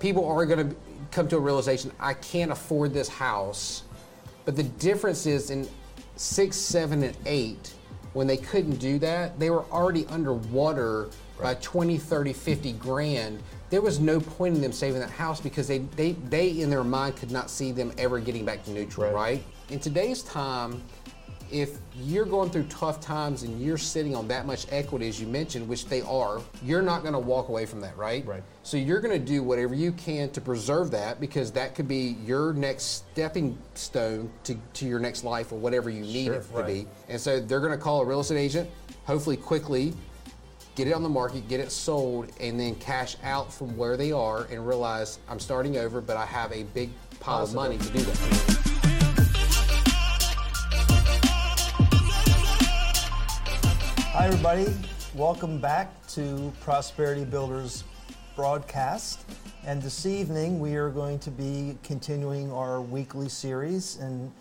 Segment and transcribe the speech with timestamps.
[0.00, 0.76] people are going to
[1.12, 3.84] come to a realization I can't afford this house.
[4.44, 5.68] But the difference is in
[6.16, 7.74] six, seven, and eight,
[8.14, 11.08] when they couldn't do that, they were already underwater
[11.40, 13.40] by 20, 30, 50 grand.
[13.70, 16.82] There was no point in them saving that house because they, they, they in their
[16.82, 19.14] mind could not see them ever getting back to neutral, Right.
[19.14, 19.44] right?
[19.68, 20.82] In today's time,
[21.52, 25.26] if you're going through tough times and you're sitting on that much equity as you
[25.26, 28.24] mentioned, which they are, you're not going to walk away from that, right?
[28.26, 28.42] Right.
[28.62, 32.16] So you're going to do whatever you can to preserve that because that could be
[32.24, 36.48] your next stepping stone to, to your next life or whatever you need Sure, it
[36.48, 36.66] to right.
[36.66, 36.86] be.
[37.08, 38.70] And so they're going to call a real estate agent,
[39.04, 39.92] hopefully quickly,
[40.74, 44.12] get it on the market, get it sold, and then cash out from where they
[44.12, 47.90] are and realize I'm starting over, but I have a big pile of money to
[47.90, 48.69] do that.
[54.12, 54.66] Hi, everybody.
[55.14, 57.84] Welcome back to Prosperity Builders
[58.34, 59.24] broadcast.
[59.64, 64.32] And this evening, we are going to be continuing our weekly series, and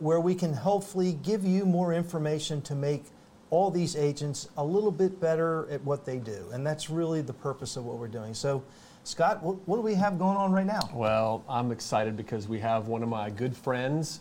[0.00, 3.04] where we can hopefully give you more information to make
[3.50, 6.48] all these agents a little bit better at what they do.
[6.52, 8.34] And that's really the purpose of what we're doing.
[8.34, 8.64] So,
[9.04, 10.90] Scott, what, what do we have going on right now?
[10.92, 14.18] Well, I'm excited because we have one of my good friends.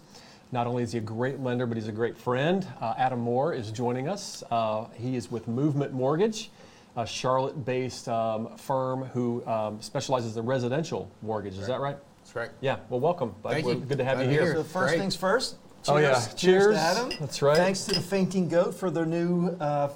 [0.52, 2.68] Not only is he a great lender, but he's a great friend.
[2.82, 4.44] Uh, Adam Moore is joining us.
[4.52, 6.52] Uh, he is with Movement Mortgage,
[6.98, 11.58] a Charlotte based um, firm who um, specializes in residential mortgage.
[11.58, 11.96] Is that right?
[12.20, 12.50] That's right.
[12.60, 13.34] Yeah, well, welcome.
[13.42, 13.54] bud.
[13.54, 13.80] Thank We're you.
[13.80, 14.54] Good to have Glad you to be here.
[14.54, 14.56] here.
[14.56, 15.00] So first Great.
[15.00, 15.56] things first.
[15.88, 16.14] Oh, yeah.
[16.14, 16.76] Cheers Cheers.
[16.76, 17.12] to Adam.
[17.20, 17.58] That's right.
[17.58, 19.48] Thanks to the Fainting Goat for their new.
[19.60, 19.94] Uh, The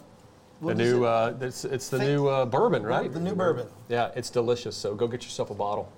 [0.65, 1.07] what is new, it?
[1.07, 3.11] uh, it's, it's the Fa- new uh, bourbon, right?
[3.11, 3.67] The new bourbon.
[3.89, 4.75] Yeah, it's delicious.
[4.77, 5.91] So go get yourself a bottle.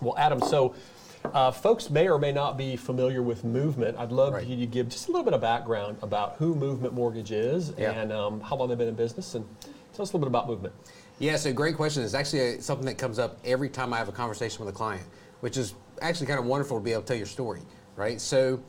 [0.00, 0.74] Well, Adam, so
[1.24, 3.96] uh, folks may or may not be familiar with Movement.
[3.98, 4.46] I'd love Right.
[4.46, 7.92] you to give just a little bit of background about who Movement Mortgage is Yeah.
[7.92, 9.44] and um, how long they've been in business, and
[9.94, 10.74] tell us a little bit about Movement.
[11.18, 12.02] Yeah, so great question.
[12.02, 14.76] It's actually uh something that comes up every time I have a conversation with a
[14.76, 15.04] client,
[15.40, 17.60] which is actually kind of wonderful to be able to tell your story,
[17.96, 18.20] right?
[18.20, 18.60] So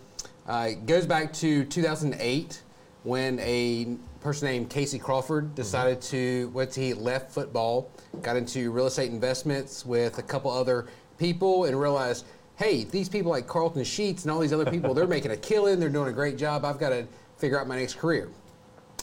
[0.48, 2.61] uh, it goes back to 2008
[3.04, 7.89] when a person named Casey Crawford decided to, once he left football,
[8.22, 10.86] got into real estate investments with a couple other
[11.17, 12.26] people and realized,
[12.64, 15.80] hey, these people like Carleton Sheets and all these other people, they're making a killing,
[15.80, 16.64] they're doing a great job.
[16.64, 17.06] I've got to
[17.38, 18.30] figure out my next career.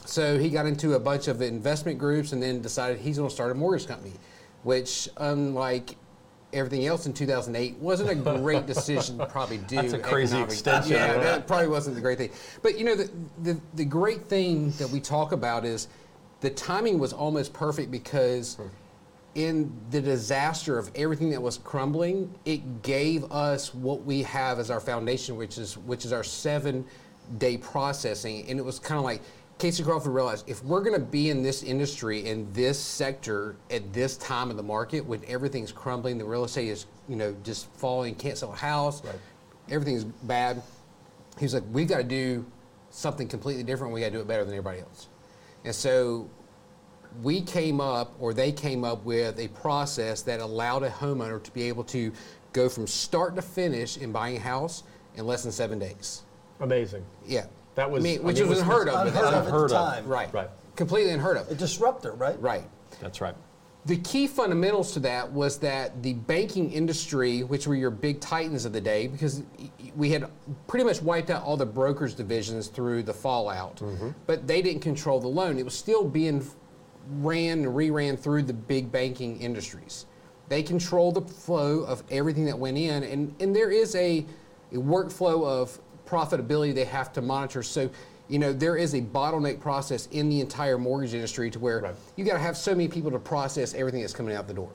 [0.06, 3.34] So he got into a bunch of investment groups and then decided he's going to
[3.34, 4.15] start a mortgage company,
[4.62, 5.97] which, unlike
[6.54, 9.77] everything else in 2008, wasn't a great decision to probably do.
[9.77, 12.31] That's a crazy economic- extension, Yeah, that probably wasn't the great thing.
[12.62, 13.10] But you know, the,
[13.42, 15.88] the, the great thing that we talk about is
[16.41, 18.69] the timing was almost perfect because hmm.
[19.34, 24.70] In the disaster of everything that was crumbling, it gave us what we have as
[24.70, 26.84] our foundation, which is which is our seven
[27.38, 28.44] day processing.
[28.48, 29.22] And it was kind of like
[29.58, 33.92] Casey Crawford realized if we're going to be in this industry in this sector at
[33.92, 37.72] this time of the market when everything's crumbling, the real estate is you know just
[37.74, 39.14] falling, can't sell a house, Right.
[39.70, 40.62] everything's bad.
[41.38, 42.44] He's like, we've got to do
[42.91, 43.92] something completely different.
[43.94, 45.08] We got to do it better than everybody else.
[45.64, 46.28] And so
[47.22, 51.50] we came up, or they came up with a process that allowed a homeowner to
[51.53, 52.12] be able to
[52.53, 54.82] go from start to finish in buying a house
[55.16, 56.22] in less than seven days.
[56.60, 57.04] Amazing.
[57.26, 57.47] Yeah.
[57.75, 59.06] That was- I mean, I which mean, was was- unheard of.
[59.06, 59.34] Unheard time.
[59.34, 59.76] of at the Unheard of.
[59.76, 60.06] time.
[60.06, 60.32] Right.
[60.34, 60.50] Right.
[60.76, 61.50] Completely unheard of.
[61.50, 62.41] A disruptor, right?
[62.41, 62.65] Right.
[63.00, 63.34] That's right.
[63.87, 68.66] The key fundamentals to that was that the banking industry, which were your big titans
[68.66, 69.42] of the day, because
[69.97, 70.27] we had
[70.66, 74.10] pretty much wiped out all the brokers divisions through the fallout, mm-hmm.
[74.27, 75.59] but they didn't control the loan.
[75.59, 76.47] It was still being
[77.08, 80.06] ran and reran through the big banking industries.
[80.48, 84.26] They control the flow of everything that went in, and, and there is a,
[84.72, 87.62] a workflow of profitability they have to monitor.
[87.62, 87.88] So,
[88.28, 91.94] you know, there is a bottleneck process in the entire mortgage industry to where Right.
[92.16, 94.70] you got to have so many people to process everything that's coming out the door.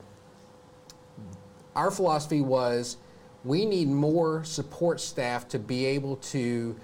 [1.74, 2.96] Our philosophy was
[3.44, 6.74] we need more support staff to be able to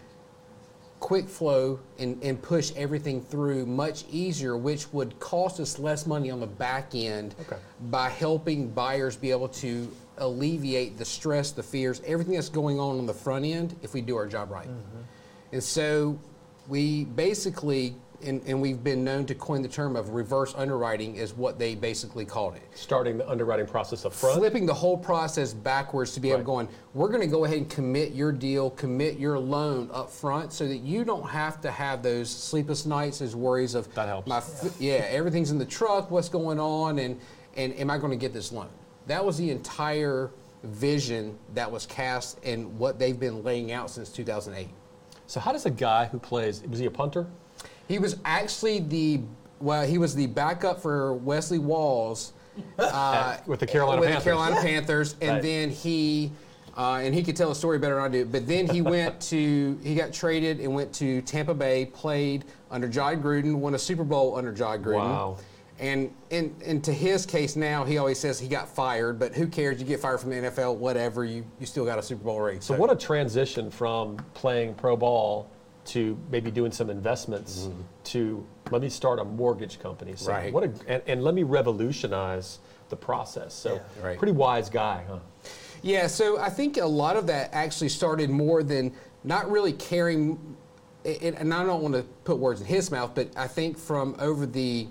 [1.03, 6.31] quick flow and, and push everything through much easier, which would cost us less money
[6.31, 7.57] on the back end Okay.
[7.91, 12.99] by helping buyers be able to alleviate the stress, the fears, everything that's going on
[12.99, 14.69] on the front end if we do our job right.
[14.69, 14.99] Mm-hmm.
[15.51, 16.19] And so
[16.69, 21.35] we basically, and, and we've been known to coin the term of reverse underwriting, is
[21.35, 24.39] what they basically called it Starting the underwriting process up front.
[24.39, 26.43] flipping the whole process backwards to be able Right.
[26.43, 30.11] to going we're going to go ahead and commit your deal commit your loan up
[30.11, 34.09] front so that you don't have to have those sleepless nights as worries of That
[34.09, 34.29] helps.
[34.29, 35.07] my f- yeah.
[35.11, 37.19] everything's in the truck what's going on and
[37.57, 38.69] and am i going to get this loan
[39.07, 40.31] that was the entire
[40.65, 44.69] vision that was cast and what they've been laying out since 2008
[45.27, 47.27] So how does a guy who plays, was he a punter?
[47.93, 49.21] He was actually the
[49.61, 52.33] well, he was the backup for Wesley Walls
[52.79, 54.25] uh, With the Carolina with Panthers.
[54.25, 55.43] the Carolina Panthers, and Right.
[55.43, 56.33] then he.
[56.75, 58.25] Uh, and he could tell a story better than I do.
[58.25, 62.89] But then he went to, he got traded and went to Tampa Bay, played under
[62.89, 64.95] Jon Gruden, won a Super Bowl under Jon Gruden.
[64.95, 65.37] Wow.
[65.79, 69.49] And, and, and to his case now, he always says he got fired, but who
[69.49, 69.81] cares?
[69.81, 72.63] You get fired from the NFL, whatever, you, you still got a Super Bowl ring.
[72.63, 75.51] So what a transition from playing pro ball
[75.85, 77.81] to maybe doing some investments mm-hmm.
[78.05, 80.15] to let me start a mortgage company.
[80.17, 80.53] So Right.
[80.53, 82.59] What a and, and let me revolutionize
[82.89, 83.55] the process.
[83.55, 84.05] So Yeah.
[84.05, 84.19] Right.
[84.19, 85.19] pretty wise guy, huh?
[85.83, 88.93] Yeah, so I think a lot of that actually started more than
[89.25, 90.57] not really caring,
[91.05, 94.15] and and I don't want to put words in his mouth, but I think from
[94.21, 94.87] over the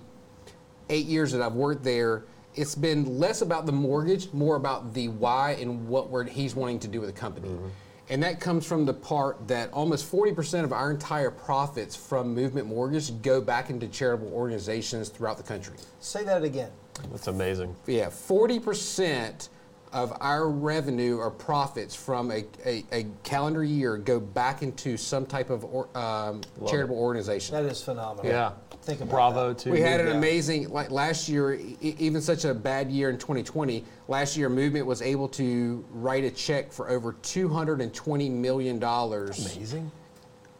[0.89, 5.07] eight years that I've worked there, it's been less about the mortgage, more about the
[5.07, 7.47] why and what we're, he's wanting to do with the company.
[7.47, 7.67] Mm-hmm.
[8.11, 12.67] And that comes from the part that almost 40% of our entire profits from Movement
[12.67, 15.75] Mortgage go back into charitable organizations throughout the country.
[16.01, 16.71] Say that again.
[17.09, 17.73] That's amazing.
[17.87, 19.47] Yeah, forty percent
[19.93, 25.25] of our revenue or profits from a, a, a calendar year go back into some
[25.25, 27.55] type of or, um, charitable organization.
[27.55, 28.29] That is phenomenal.
[28.29, 28.51] Yeah.
[28.83, 29.57] Think about Bravo that.
[29.59, 30.13] to we had an Yeah.
[30.13, 33.85] amazing like last year, e- even such a bad year in 2020.
[34.07, 39.91] Last year, Movement was able to write a check for over 220 million dollars amazing.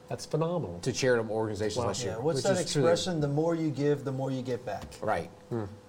[0.08, 0.78] That's phenomenal.
[0.82, 2.16] to charitable organizations last year.
[2.18, 3.22] Yeah, what's that that is truly- expression?
[3.22, 4.84] The more you give, the more you get back.
[5.02, 5.30] Right.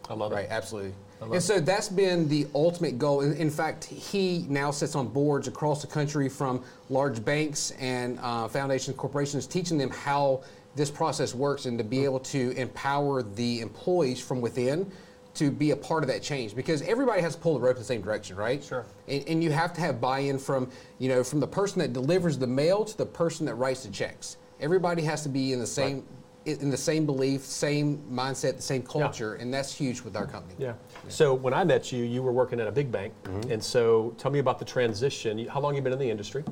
[0.09, 0.51] I love Right, it.
[0.51, 0.95] absolutely.
[1.21, 3.21] love And so that's been the ultimate goal.
[3.23, 8.19] In, in fact, he now sits on boards across the country from large banks and
[8.23, 10.43] uh, foundations, corporations, teaching them how
[10.75, 14.91] this process works and to be able to empower the employees from within
[15.35, 17.83] to be a part of that change because everybody has to pull the rope in
[17.83, 18.63] the same direction, right?
[18.63, 18.85] Sure.
[19.09, 22.37] And, and you have to have buy-in from, you know, from the person that delivers
[22.37, 24.37] the mail to the person that writes the checks.
[24.61, 26.05] Everybody has to be in the same
[26.45, 30.57] in the same belief, same mindset, the same culture, and that's huge with our company.
[30.59, 30.73] Yeah.
[31.07, 33.53] So when I met you, you were working at a big bank, mm-hmm.
[33.53, 35.47] and so tell me about the transition.
[35.47, 36.43] How long you been in the industry?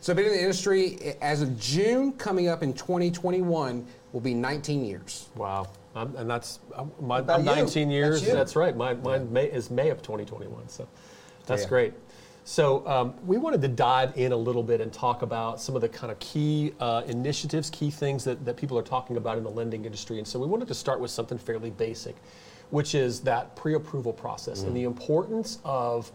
[0.00, 4.20] So I've been in the industry eh, as of June coming up in 2021 will
[4.20, 5.28] be 19 years.
[5.36, 5.68] Wow.
[5.94, 7.46] I'm, and that's I'm, my, I'm you.
[7.46, 8.22] 19 years.
[8.24, 8.60] That's you.
[8.60, 8.76] right.
[8.76, 10.68] My mine May, is May of 2021.
[10.68, 10.86] So
[11.46, 11.68] that's Yeah.
[11.68, 11.94] great.
[12.44, 15.80] So um, we wanted to dive in a little bit and talk about some of
[15.80, 19.42] the kind of key uh, initiatives, key things that, that people are talking about in
[19.42, 20.18] the lending industry.
[20.18, 22.14] And so we wanted to start with something fairly basic,
[22.70, 26.12] which is that pre-approval process and the importance of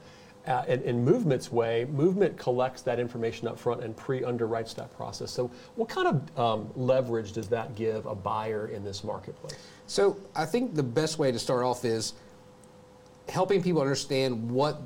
[0.47, 5.31] uh, in, in Movement's way, Movement collects that information up front and pre-underwrites that process.
[5.31, 9.57] So, what kind of um, leverage does that give a buyer in this marketplace?
[9.91, 12.13] So I think the best way to start off is
[13.27, 14.81] helping people understand what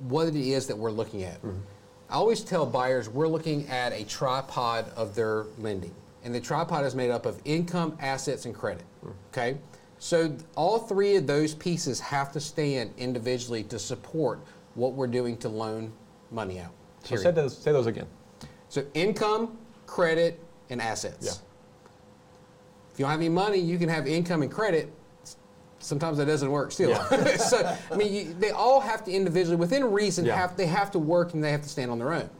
[0.00, 1.38] what it is that we're looking at.
[2.10, 6.84] I always tell buyers we're looking at a tripod of their lending, and the tripod
[6.84, 8.84] is made up of income, assets, and credit.
[9.32, 9.56] Okay,
[9.98, 14.40] so all three of those pieces have to stand individually to support
[14.74, 15.92] what we're doing to loan
[16.30, 16.72] money out.
[17.04, 18.06] So say those, say those again.
[18.68, 20.40] So income, credit,
[20.70, 21.26] and assets.
[21.26, 21.32] Yeah.
[22.92, 24.92] If you don't have any money, you can have income and credit.
[25.78, 26.90] Sometimes that doesn't work still.
[26.90, 27.36] Yeah.
[27.36, 30.36] so I mean, you, they all have to individually, within reason, Yeah.
[30.36, 32.30] have they have to work and they have to stand on their own.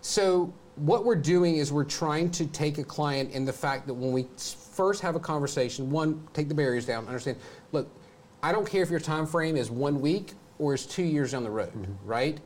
[0.00, 3.94] So what we're doing is we're trying to take a client in the fact that
[3.94, 7.36] when we first have a conversation, one, take the barriers down, understand.
[7.72, 7.88] Look,
[8.42, 10.32] I don't care if your time frame is one week
[10.62, 11.92] or is two years down the road, mm-hmm.
[12.06, 12.38] right?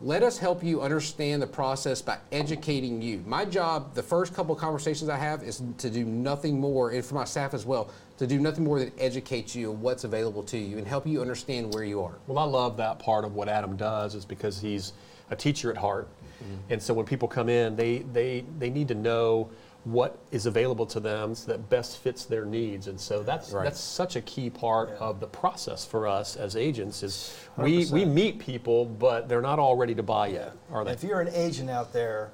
[0.00, 3.22] Let us help you understand the process by educating you.
[3.26, 7.04] My job, the first couple of conversations I have, is to do nothing more, and
[7.04, 10.42] for my staff as well, to do nothing more than educate you on what's available
[10.44, 12.18] to you and help you understand where you are.
[12.26, 14.92] Well, I love that part of what Adam does is because he's
[15.30, 16.08] a teacher at heart.
[16.42, 16.72] Mm-hmm.
[16.72, 19.48] And so when people come in, they, they, they need to know
[19.92, 22.88] what is available to them so that best fits their needs.
[22.88, 23.64] And so that's, Right.
[23.64, 24.96] that's such a key part Yeah.
[25.06, 29.58] of the process for us as agents is we, we meet people, but they're not
[29.58, 30.92] all ready to buy yet, are they?
[30.92, 32.32] If you're an agent out there,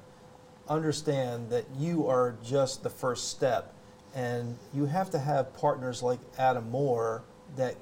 [0.67, 3.71] understand that you are just the first step,
[4.13, 7.23] and you have to have partners like Adam Moore
[7.55, 7.75] that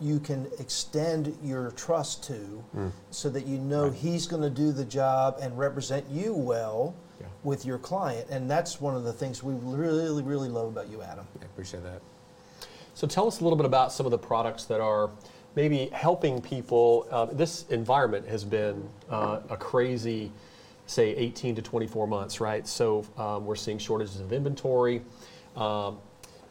[0.00, 2.88] you can extend your trust to, Hmm.
[3.10, 7.02] so that you know he's going to do the job and represent you well Yeah.
[7.44, 8.28] With your client.
[8.30, 11.26] And that's one of the things we really, really love about you, Adam.
[11.40, 12.00] I appreciate that.
[12.94, 15.10] So tell us a little bit about some of the products that are
[15.54, 17.06] maybe helping people.
[17.10, 20.30] Uh, this environment has been uh, a crazy,
[20.86, 22.66] say, 18 to 24 months, right?
[22.66, 25.02] So um, we're seeing shortages of inventory,
[25.56, 25.98] um,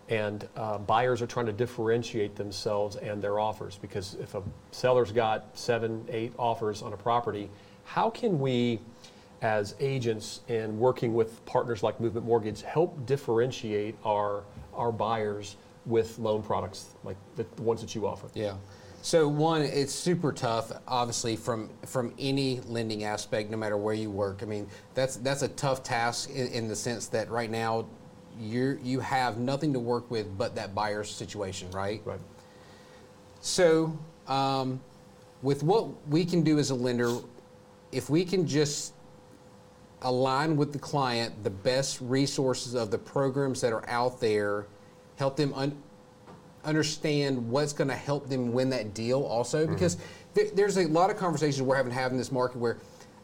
[0.09, 5.11] and uh, buyers are trying to differentiate themselves and their offers because if a seller's
[5.11, 7.49] got seven, eight offers on a property,
[7.85, 8.79] how can we?
[9.45, 16.17] As agents and working with partners like Movement Mortgage help differentiate our our buyers with
[16.17, 18.27] loan products like the, the ones that you offer.
[18.33, 18.55] Yeah.
[19.03, 24.09] So one, it's super tough, obviously, from from any lending aspect, no matter where you
[24.09, 24.41] work.
[24.41, 27.85] I mean, that's that's a tough task in, in the sense that right now,
[28.39, 32.01] you you have nothing to work with but that buyer's situation, right?
[32.03, 32.19] Right.
[33.41, 33.95] So,
[34.27, 34.81] um,
[35.43, 37.19] with what we can do as a lender,
[37.91, 38.94] if we can just
[40.05, 44.67] align with the client the best resources of the programs that are out there,
[45.17, 45.75] help them un-
[46.63, 49.73] understand what's going to help them win that deal also mm-hmm.
[49.73, 49.97] because
[50.33, 52.77] th- there's a lot of conversations we're having to have in this market where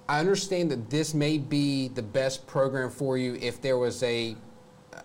[0.10, 4.36] I understand that this may be the best program for you if there was a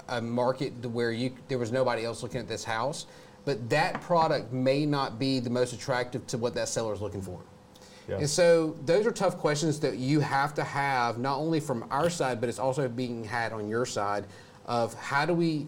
[0.08, 3.06] a market where you there was nobody else looking at this house,
[3.44, 7.22] but that product may not be the most attractive to what that seller is looking
[7.22, 7.40] for.
[8.08, 8.18] Yeah.
[8.18, 12.08] And so those are tough questions that you have to have not only from our
[12.08, 14.26] side, but it's also being had on your side
[14.66, 15.66] of how do we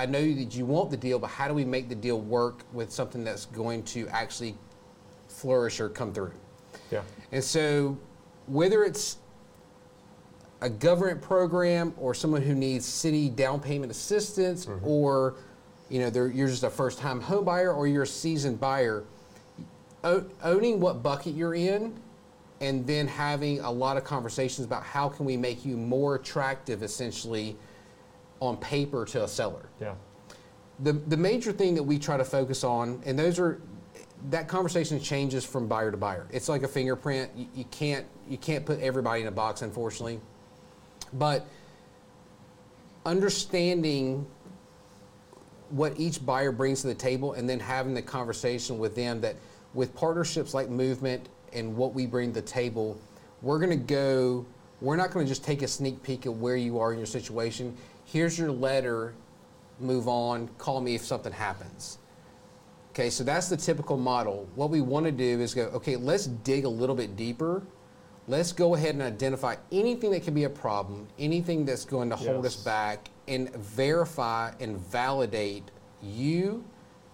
[0.00, 2.64] I know that you want the deal, but how do we make the deal work
[2.72, 4.54] with something that's going to actually
[5.28, 6.32] flourish or come through?
[6.90, 7.02] Yeah.
[7.32, 7.98] And so,
[8.46, 9.18] whether it's
[10.62, 14.86] a government program or someone who needs city down payment assistance, mm-hmm.
[14.86, 15.34] or
[15.90, 19.04] you know they're, you're just a first-time home buyer or you're a seasoned buyer,
[20.04, 21.94] o- owning what bucket you're in,
[22.60, 26.82] and then having a lot of conversations about how can we make you more attractive,
[26.82, 27.56] essentially,
[28.40, 29.94] on paper to a seller Yeah.
[30.78, 33.60] the the major thing that we try to focus on, and those are
[34.30, 36.26] that conversation changes from buyer to buyer.
[36.30, 37.30] It's like a fingerprint.
[37.36, 40.20] You, you can't you can't put everybody in a box, unfortunately.
[41.12, 41.46] But
[43.04, 44.26] understanding
[45.70, 49.36] what each buyer brings to the table, and then having the conversation with them that
[49.74, 52.98] with partnerships like Movement and what we bring to the table,
[53.42, 54.44] we're going to go.
[54.80, 57.06] We're not going to just take a sneak peek at where you are in your
[57.06, 57.76] situation.
[58.06, 59.14] Here's your letter
[59.80, 61.98] move on, call me if something happens.
[62.92, 64.48] Okay, so that's the typical model.
[64.54, 67.62] What we want to do is go, okay, let's dig a little bit deeper.
[68.28, 72.16] Let's go ahead and identify anything that can be a problem, anything that's going to
[72.16, 75.64] hold us back, and verify and validate
[76.02, 76.64] you,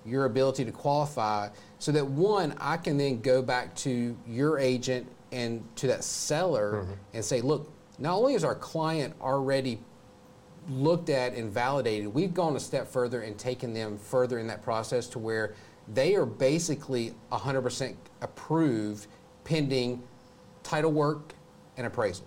[0.07, 1.49] your ability to qualify,
[1.79, 6.85] so that one, I can then go back to your agent and to that seller
[6.85, 6.93] mm-hmm.
[7.15, 9.81] and say, look, not only is our client already
[10.69, 14.63] looked at and validated, we've gone a step further and taken them further in that
[14.63, 15.55] process to where
[15.93, 19.07] they are basically 100% approved
[19.45, 20.03] pending
[20.63, 21.35] title work
[21.77, 22.27] and appraisal.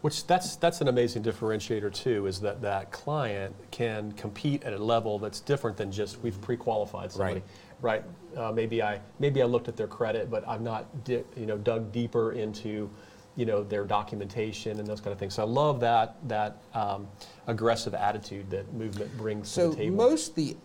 [0.00, 0.04] Right.
[0.04, 4.78] Which that's that's an amazing differentiator too, is that that client can compete at a
[4.78, 7.42] level that's different than just we've pre-qualified somebody,
[7.82, 8.02] right?
[8.36, 11.58] Uh, maybe I maybe I looked at their credit, but I've not di- you know
[11.58, 12.88] dug deeper into
[13.36, 15.34] you know their documentation and those kind of things.
[15.34, 17.06] So I love that that um,
[17.46, 19.98] aggressive attitude that movement brings to the table.
[19.98, 20.56] So most of the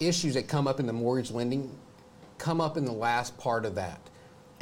[0.00, 1.70] issues that come up in the mortgage lending
[2.38, 4.00] come up in the last part of that.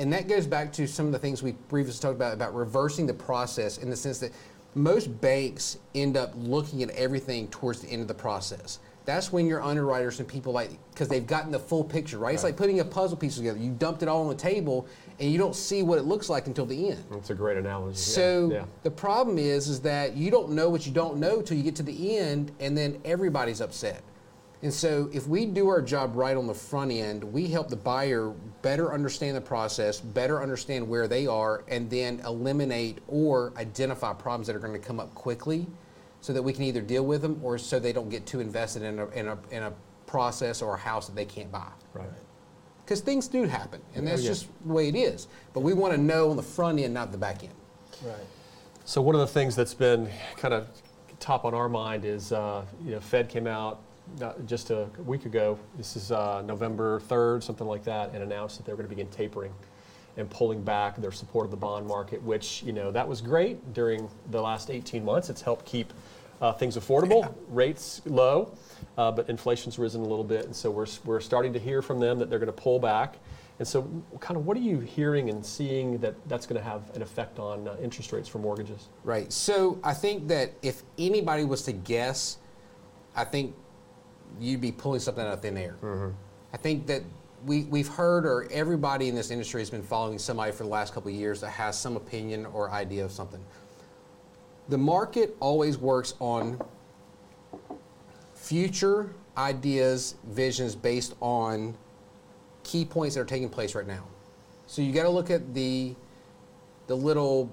[0.00, 3.06] And that goes back to some of the things we previously talked about about reversing
[3.06, 4.32] the process in the sense that
[4.74, 8.78] most banks end up looking at everything towards the end of the process.
[9.04, 12.32] That's when your underwriters and people like because they've gotten the full picture, right?
[12.32, 13.58] It's like putting a puzzle piece together.
[13.58, 14.86] You dumped it all on the table
[15.18, 17.04] and you don't see what it looks like until the end.
[17.10, 17.96] That's a great analogy.
[17.96, 18.64] yeah, So yeah.
[18.84, 21.76] the problem is, is that you don't know what you don't know till you get
[21.76, 24.02] to the end, and then everybody's upset.
[24.62, 27.76] And so, if we do our job right on the front end, we help the
[27.76, 34.12] buyer better understand the process, better understand where they are, and then eliminate or identify
[34.12, 35.66] problems that are going to come up quickly,
[36.20, 38.82] so that we can either deal with them or so they don't get too invested
[38.82, 39.72] in a, in a, in a
[40.06, 42.06] process or a house that they can't buy right.
[42.84, 44.28] because things do happen, and that's yeah.
[44.28, 45.26] just the way it is.
[45.54, 47.54] But we want to know on the front end, not the back end.
[48.04, 48.14] Right.
[48.84, 50.68] So one of the things that's been kind of
[51.18, 53.80] top on our mind is, uh, you know, Fed came out
[54.22, 55.58] uh, just a week ago.
[55.76, 59.08] This is uh, November 3rd, something like that, and announced that they're going to begin
[59.08, 59.52] tapering
[60.16, 63.72] and pulling back their support of the bond market, which you know that was great
[63.72, 65.30] during the last 18 months.
[65.30, 65.92] It's helped keep
[66.40, 68.52] uh, things affordable, rates low,
[68.98, 72.00] uh, but inflation's risen a little bit, and so we're we're starting to hear from
[72.00, 73.16] them that they're going to pull back.
[73.58, 73.86] And so,
[74.20, 77.38] kind of, what are you hearing and seeing that that's going to have an effect
[77.38, 78.88] on uh, interest rates for mortgages?
[79.04, 79.30] Right.
[79.30, 82.38] So I think that if anybody was to guess,
[83.14, 83.54] I think
[84.38, 85.76] you'd be pulling something out of thin air.
[85.82, 86.10] Mm-hmm.
[86.52, 87.02] I think that
[87.44, 90.92] we, we've heard, or everybody in this industry has been following somebody for the last
[90.92, 93.40] couple of years that has some opinion or idea of something.
[94.68, 96.60] The market always works on
[98.34, 101.74] future ideas, visions based on
[102.62, 104.04] key points that are taking place right now.
[104.66, 105.94] So you got to look at the
[106.86, 107.48] the little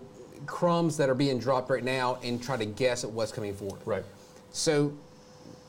[0.47, 3.79] crumbs that are being dropped right now and try to guess at what's coming forward.
[3.85, 4.03] Right.
[4.51, 4.93] So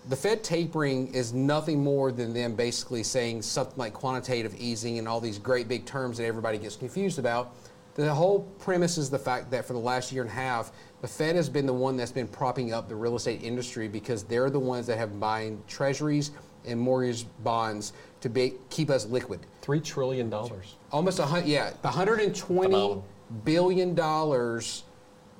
[0.09, 5.07] the Fed tapering is nothing more than them basically saying something like quantitative easing and
[5.07, 7.55] all these great big terms that everybody gets confused about.
[7.95, 11.09] The whole premise is the fact that for the last year and a half, the
[11.09, 14.50] Fed has been the one that's been propping up the real estate industry because they're
[14.50, 16.31] the ones that have been buying treasuries
[16.64, 19.40] and mortgage bonds to be, keep us liquid.
[19.62, 20.76] Three trillion dollars.
[20.93, 23.05] Almost a hundred, yeah, 120 About.
[23.45, 24.85] billion dollars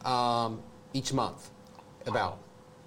[0.05, 0.61] um,
[0.93, 1.51] each month,
[2.07, 2.39] about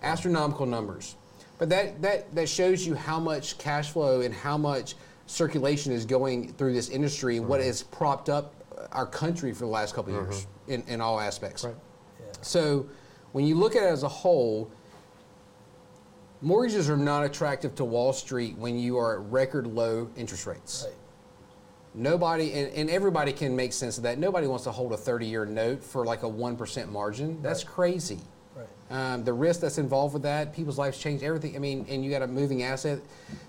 [0.03, 1.15] astronomical numbers.
[1.61, 4.95] But that, that that shows you how much cash flow and how much
[5.27, 7.67] circulation is going through this industry and what Mm-hmm.
[7.67, 8.55] has propped up
[8.91, 11.63] our country for the last couple of years in, in all aspects.
[11.63, 11.75] Right.
[12.41, 12.87] So
[13.33, 14.71] when you look at it as a whole,
[16.41, 20.85] mortgages are not attractive to Wall Street when you are at record low interest rates.
[20.87, 20.95] Right.
[21.93, 24.17] Nobody, and, and everybody can make sense of that.
[24.17, 27.39] Nobody wants to hold a 30 year note for like a 1% margin.
[27.43, 28.17] That's crazy.
[28.61, 29.13] Right.
[29.13, 31.55] Um, the risk that's involved with that, people's lives change, everything.
[31.55, 32.99] I mean, and you got a moving asset.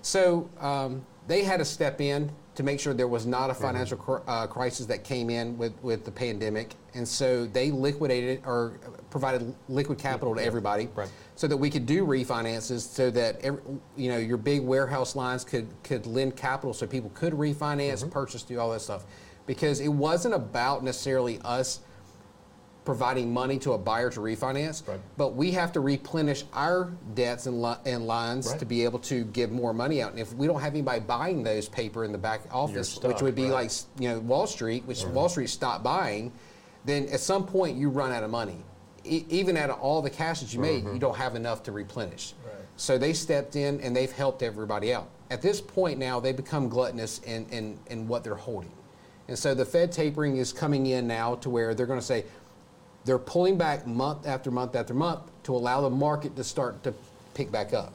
[0.01, 3.97] So um, they had to step in to make sure there was not a financial
[3.97, 6.75] cr- uh, crisis that came in with, with the pandemic.
[6.93, 8.79] And so they liquidated or
[9.09, 11.09] provided liquid capital to everybody Right.
[11.35, 13.61] so that we could do refinances so that every,
[13.97, 18.43] you know your big warehouse lines could could lend capital so people could refinance purchase
[18.43, 19.05] do all that stuff
[19.45, 21.79] because it wasn't about necessarily us
[22.85, 24.99] providing money to a buyer to refinance Right.
[25.17, 28.59] but we have to replenish our debts and, li- and lines Right.
[28.59, 31.43] to be able to give more money out and if we don't have anybody buying
[31.43, 33.51] those paper in the back office stuck, which would be right.
[33.51, 35.13] like you know wall street which mm-hmm.
[35.13, 36.31] wall street stopped buying
[36.85, 38.63] then at some point you run out of money
[39.05, 40.93] e- even out of all the cash that you made, mm-hmm.
[40.93, 42.33] you don't have enough to replenish.
[42.43, 42.53] Right.
[42.77, 45.09] So they stepped in and they've helped everybody out.
[45.29, 48.71] At this point now, they become gluttonous in, in, in what they're holding.
[49.27, 52.25] And so the Fed tapering is coming in now to where they're going to say
[53.05, 56.93] they're pulling back month after month after month to allow the market to start to
[57.33, 57.93] pick back up.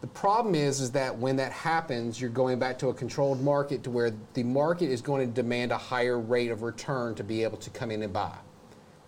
[0.00, 3.82] The problem is, is that when that happens, you're going back to a controlled market
[3.82, 7.42] to where the market is going to demand a higher rate of return to be
[7.42, 8.34] able to come in and buy.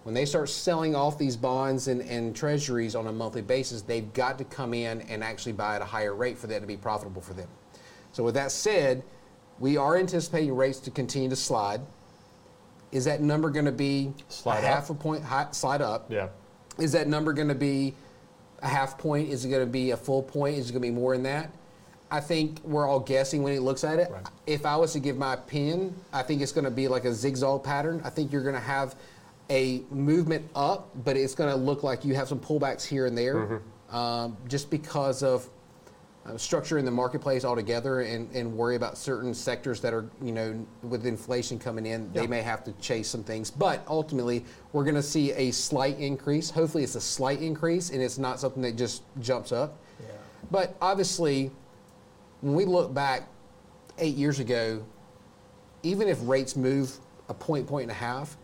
[0.03, 4.13] When they start selling off these bonds and, and treasuries on a monthly basis, they've
[4.15, 6.77] got to come in and actually buy at a higher rate for that to be
[6.77, 7.49] profitable for them.
[8.13, 9.05] So, with that said,
[9.61, 11.83] we are anticipating rates to continue to slide.
[12.93, 14.65] Is that number going to be Slide a up?
[14.75, 16.11] half a point hi, slide up?
[16.11, 16.29] Yeah.
[16.79, 17.95] Is that number going to be
[18.63, 19.29] a half point?
[19.29, 20.59] Is it going to be a full point?
[20.59, 21.51] Is it going to be more than that?
[22.11, 24.11] I think we're all guessing when he looks at it.
[24.11, 24.23] Right.
[24.47, 27.13] If I was to give my opinion, I think it's going to be like a
[27.15, 28.01] zigzag pattern.
[28.05, 28.97] I think you're going to have
[29.49, 33.17] a movement up, but it's going to look like you have some pullbacks here and
[33.17, 35.49] there, um, just because of
[36.31, 40.33] uh, structure in the marketplace altogether, and, and worry about certain sectors that are, you
[40.33, 42.27] know, with inflation coming in, they Yeah.
[42.29, 43.51] may have to chase some things.
[43.51, 46.51] But ultimately, we're going to see a slight increase.
[46.51, 49.77] Hopefully, it's a slight increase, and it's not something that just jumps up.
[50.01, 50.07] Yeah.
[50.51, 51.51] But obviously,
[52.41, 53.29] when we look back
[53.99, 54.83] eight years ago,
[55.83, 58.37] even if rates move a point, point and a half,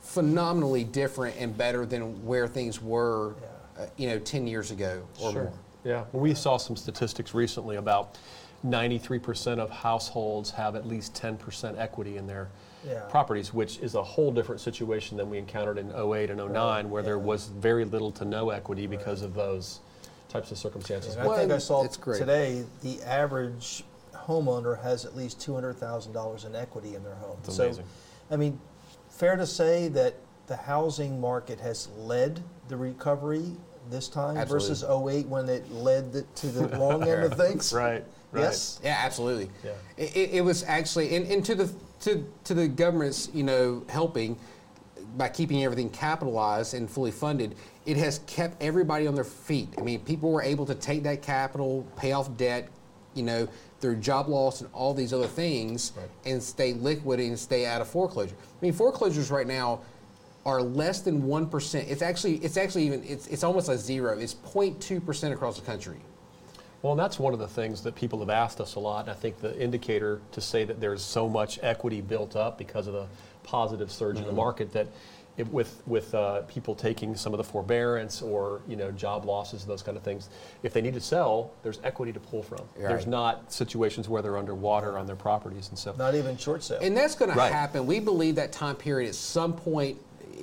[0.00, 3.34] phenomenally different and better than where things were,
[3.78, 5.42] uh, you know, 10 years ago or Sure.
[5.44, 5.52] more.
[5.84, 8.18] Yeah, we saw some statistics recently about
[8.66, 12.48] 93% of households have at least 10% equity in their
[12.86, 13.00] Yeah.
[13.08, 17.02] properties, which is a whole different situation than we encountered in 08 and 09, where
[17.02, 19.80] there was very little to no equity because of those
[20.28, 21.14] types of circumstances.
[21.16, 22.18] And I think I saw it's great.
[22.18, 27.16] today the average homeowner has at least two hundred thousand dollars in equity in their
[27.16, 27.36] home.
[27.44, 27.84] It's so, amazing.
[28.30, 28.60] I mean,
[29.08, 30.14] fair to say that
[30.46, 33.56] the housing market has led the recovery
[33.90, 34.68] this time Absolutely.
[34.68, 37.72] versus 08 when it led the, to the wrong end of things.
[37.72, 38.42] Right, right.
[38.42, 38.80] Yes.
[38.82, 39.50] Yeah, absolutely.
[39.64, 39.72] Yeah.
[39.96, 43.84] It, it, it was actually, and, and to the to to the government's, you know,
[43.88, 44.38] helping
[45.16, 49.68] by keeping everything capitalized and fully funded, it has kept everybody on their feet.
[49.76, 52.68] I mean, people were able to take that capital, pay off debt,
[53.14, 53.48] you know,
[53.80, 56.08] through job loss and all these other things, Right.
[56.26, 58.36] and stay liquid and stay out of foreclosure.
[58.38, 59.80] I mean, foreclosures right now
[60.46, 61.88] are less than one percent.
[61.88, 64.18] It's actually it's actually even it's it's almost a zero.
[64.18, 65.98] It's 0.2 percent across the country.
[66.82, 69.02] Well, and that's one of the things that people have asked us a lot.
[69.02, 72.86] And I think the indicator to say that there's so much equity built up because
[72.86, 73.06] of the
[73.42, 74.86] positive surge in the market that
[75.36, 79.62] it, with with uh, people taking some of the forbearance or you know job losses
[79.62, 80.28] and those kind of things,
[80.62, 82.60] if they need to sell, there's equity to pull from.
[82.76, 85.94] There's not situations where they're underwater on their properties and so.
[85.98, 86.78] Not even short sale.
[86.82, 87.86] And that's going to happen.
[87.86, 89.98] We believe that time period at some point,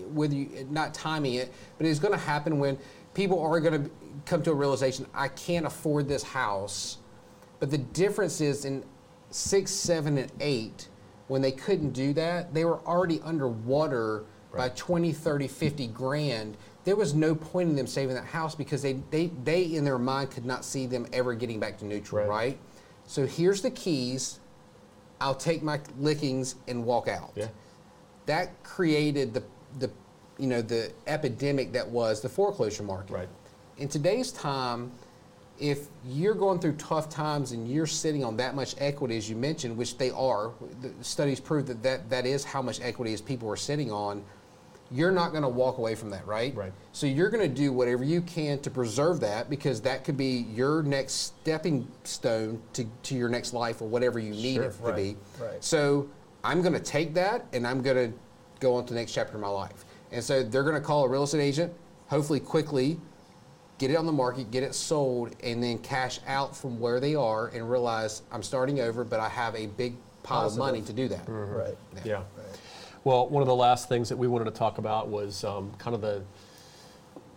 [0.06, 2.78] whether you not timing it, but it's going to happen when
[3.14, 3.92] people are going to
[4.26, 6.98] come to a realization: I can't afford this house.
[7.60, 8.84] But the difference is in
[9.32, 10.88] six, seven, and eight,
[11.28, 14.24] when they couldn't do that, they were already underwater
[14.56, 16.58] by 20, 30, 50 grand.
[16.84, 20.00] there was no point in them saving that house because they, they, they in their
[20.00, 22.30] mind could not see them ever getting back to neutral, Right.
[22.30, 22.58] right?
[23.06, 24.40] So here's the keys.
[25.22, 27.34] I'll take my lickings and walk out.
[27.36, 27.50] Yeah.
[28.26, 29.44] That created the,
[29.80, 29.90] the
[30.38, 33.14] you know the epidemic that was the foreclosure market.
[33.14, 33.30] Right.
[33.78, 34.92] In today's time,
[35.60, 39.36] if you're going through tough times and you're sitting on that much equity, as you
[39.36, 40.52] mentioned, which they are,
[40.82, 44.24] the studies prove that that, that is how much equity as people are sitting on,
[44.92, 46.56] you're not going to walk away from that, right?
[46.56, 46.72] Right.
[46.92, 50.46] So you're going to do whatever you can to preserve that because that could be
[50.54, 54.78] your next stepping stone to, to your next life or whatever you need Sure, it
[54.78, 55.18] to right, be.
[55.40, 55.64] right.
[55.64, 56.08] So
[56.44, 58.18] I'm going to take that and I'm going to
[58.60, 59.86] go on to the next chapter of my life.
[60.12, 61.74] And so they're going to call a real estate agent,
[62.08, 63.00] hopefully quickly,
[63.78, 67.16] get it on the market, get it sold, and then cash out from where they
[67.16, 70.62] are and realize I'm starting over, but I have a big pile Positive.
[70.62, 71.28] of money to do that.
[71.28, 71.78] Right.
[72.04, 72.16] Yeah.
[72.16, 72.26] Right.
[73.04, 75.96] Well, one of the last things that we wanted to talk about was um, kind
[75.96, 76.24] of the,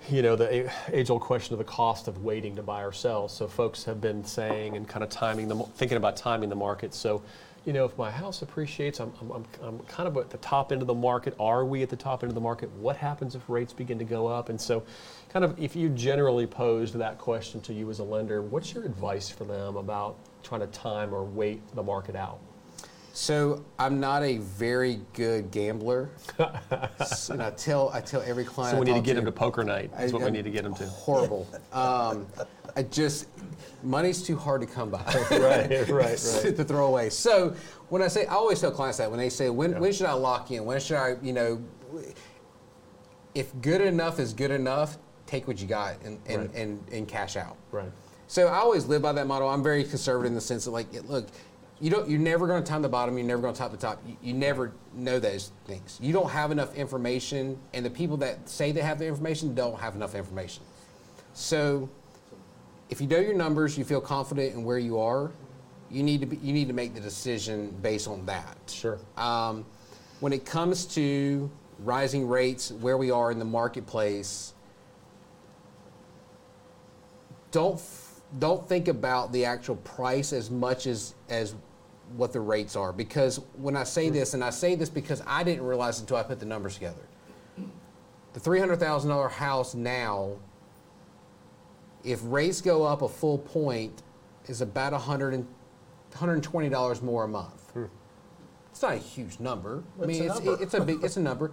[0.08, 3.28] you know, the age-old question of the cost of waiting to buy or sell.
[3.28, 6.94] So folks have been saying and kind of timing the, thinking about timing the market.
[6.94, 7.22] So,
[7.64, 10.80] you know, if my house appreciates, I'm, I'm, I'm, kind of at the top end
[10.80, 11.34] of the market.
[11.38, 12.70] Are we at the top end of the market?
[12.72, 14.48] What happens if rates begin to go up?
[14.48, 14.82] And so,
[15.28, 18.84] kind of, if you generally posed that question to you as a lender, what's your
[18.84, 22.40] advice for them about trying to time or wait the market out?
[23.12, 26.10] So I'm not a very good gambler,
[27.00, 28.76] S- and I tell I tell every client.
[28.76, 29.90] So we I need to get them to poker night.
[29.98, 30.86] Is I- what we I'm need to get them to.
[30.86, 31.46] Horrible.
[31.72, 32.26] Um,
[32.76, 33.26] I just
[33.82, 35.02] money's too hard to come by.
[35.30, 37.10] right, right, to throw away.
[37.10, 37.54] So
[37.88, 39.78] when I say, I always tell clients that when they say, when, Yeah.
[39.80, 40.64] when should I lock in?
[40.64, 41.60] When should I, you know,
[43.34, 46.54] if good enough is good enough, take what you got and, and, Right.
[46.54, 47.56] and, and cash out.
[47.72, 47.90] Right.
[48.28, 49.48] So I always live by that model.
[49.48, 51.26] I'm very conservative in the sense of like, look,
[51.80, 53.16] you don't, you're never going to time the bottom.
[53.16, 54.02] You're never going to top the top.
[54.06, 55.98] You, you never know those things.
[56.00, 59.78] You don't have enough information, and the people that say they have the information don't
[59.80, 60.62] have enough information.
[61.32, 61.88] So,
[62.90, 65.30] if you know your numbers, you feel confident in where you are.
[65.90, 68.58] You need to be, you need to make the decision based on that.
[68.68, 68.98] Sure.
[69.16, 69.64] Um,
[70.20, 74.52] when it comes to rising rates, where we are in the marketplace,
[77.52, 81.54] don't f- don't think about the actual price as much as as
[82.16, 82.92] what the rates are.
[82.92, 84.14] Because when I say hmm.
[84.14, 87.02] this, and I say this because I didn't realize until I put the numbers together,
[88.32, 90.32] the three hundred thousand dollar house now,
[92.04, 94.02] if rates go up a full point,
[94.46, 95.46] is about a hundred and
[96.14, 97.70] hundred and twenty dollars more a month.
[97.72, 97.84] Hmm.
[98.70, 99.82] It's not a huge number.
[99.98, 100.62] I It's mean, a it's, number.
[100.62, 101.50] it's a big, it's a number,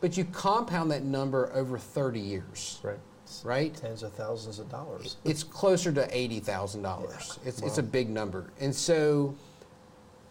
[0.00, 2.98] but you compound that number over 30 years, Right.
[3.44, 3.74] right?
[3.74, 5.16] Tens of thousands of dollars.
[5.24, 7.38] It's closer to $80,000.
[7.46, 8.50] It's, it's a big number.
[8.60, 9.34] And so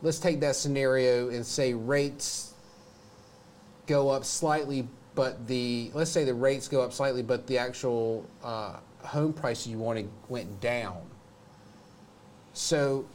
[0.06, 2.54] let's take that scenario and say rates
[3.88, 8.24] go up slightly, but the, let's say the rates go up slightly, but the actual
[8.44, 11.02] uh, home price you wanted went down.
[12.54, 13.08] So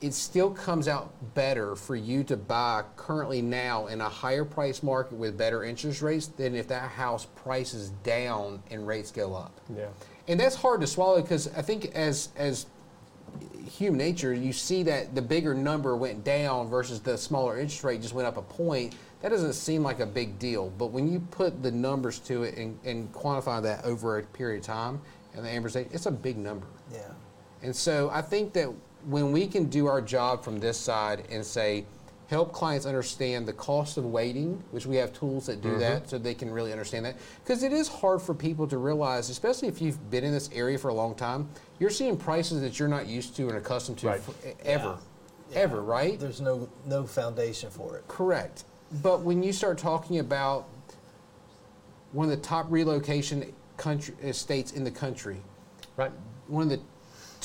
[0.00, 4.82] it still comes out better for you to buy currently now in a higher price
[4.82, 9.60] market with better interest rates than if that house prices down and rates go up.
[9.76, 9.88] Yeah.
[10.28, 12.66] And that's hard to swallow because I think as as
[13.66, 18.02] human nature, you see that the bigger number went down versus the smaller interest rate
[18.02, 18.94] just went up a point.
[19.22, 20.70] That doesn't seem like a big deal.
[20.78, 24.60] But when you put the numbers to it and, and quantify that over a period
[24.60, 25.00] of time
[25.34, 26.66] and the amortization, it's a big number.
[26.92, 27.12] Yeah.
[27.62, 28.72] And so I think that
[29.06, 31.84] when we can do our job from this side and say,
[32.28, 36.18] help clients understand the cost of waiting, which we have tools that do that so
[36.18, 37.16] they can really understand that.
[37.44, 40.76] Because it is hard for people to realize, especially if you've been in this area
[40.76, 44.08] for a long time, you're seeing prices that you're not used to and accustomed to
[44.08, 44.20] Right.
[44.20, 44.34] for-
[44.64, 44.98] ever.
[45.54, 46.18] Ever, right?
[46.18, 48.08] There's no no foundation for it.
[48.08, 48.64] Correct.
[49.00, 50.66] But when you start talking about
[52.12, 55.40] one of the top relocation country, uh, states in the country,
[55.96, 56.10] Right.
[56.48, 56.80] one of the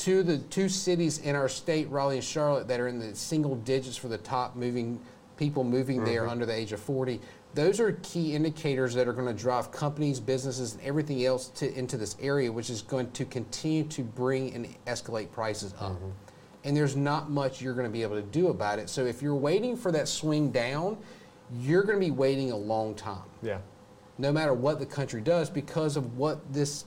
[0.02, 3.54] two the two cities in our state, Raleigh and Charlotte, that are in the single
[3.56, 5.00] digits for the top moving
[5.36, 6.30] people moving there mm-hmm.
[6.30, 7.20] under the age of 40.
[7.54, 11.72] Those are key indicators that are going to drive companies, businesses, and everything else to,
[11.76, 15.92] into this area, which is going to continue to bring and escalate prices up.
[15.92, 16.10] Mm-hmm.
[16.64, 18.88] And there's not much you're going to be able to do about it.
[18.88, 20.96] So if you're waiting for that swing down,
[21.60, 23.58] you're going to be waiting a long time Yeah.
[24.18, 26.86] no matter what the country does because of what this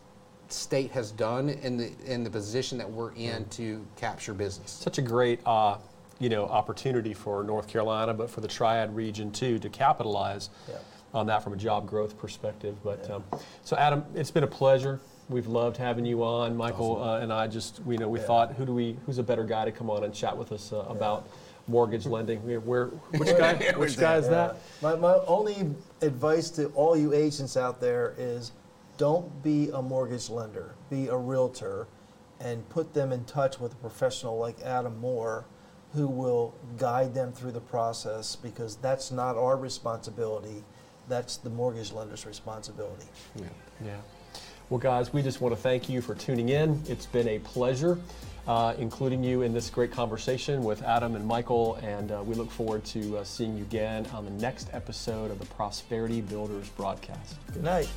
[0.49, 4.71] state has done and the in the position that we're in to capture business.
[4.71, 5.77] Such a great, uh,
[6.19, 10.75] you know, opportunity for North Carolina, but for the Triad region too, to capitalize Yeah.
[11.13, 12.75] on that from a job growth perspective.
[12.83, 13.23] But um,
[13.63, 14.99] so, Adam, it's been a pleasure.
[15.27, 16.55] We've loved having you on.
[16.55, 18.25] Michael uh, and I just, you know, we Yeah.
[18.27, 20.71] thought, who do we, who's a better guy to come on and chat with us
[20.71, 21.27] uh, about
[21.67, 22.39] mortgage lending?
[22.65, 22.85] Where,
[23.17, 23.55] which guy?
[23.75, 24.31] Which guy is Yeah.
[24.31, 24.55] that?
[24.83, 28.51] My, my only advice to all you agents out there is
[28.97, 31.87] don't be a mortgage lender, be a realtor,
[32.39, 35.45] and put them in touch with a professional like Adam Moore
[35.93, 40.63] who will guide them through the process because that's not our responsibility,
[41.07, 43.05] that's the mortgage lender's responsibility.
[43.35, 43.45] Yeah.
[43.83, 43.97] Yeah.
[44.69, 46.81] Well, guys, we just want to thank you for tuning in.
[46.87, 47.99] It's been a pleasure
[48.47, 52.51] uh, including you in this great conversation with Adam and Michael, and uh, we look
[52.51, 57.35] forward to uh, seeing you again on the next episode of the Prosperity Builders broadcast.
[57.53, 57.89] Good night.